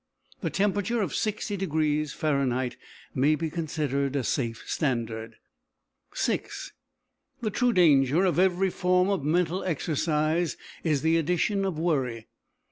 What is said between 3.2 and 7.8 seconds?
be considered a safe standard. VI The true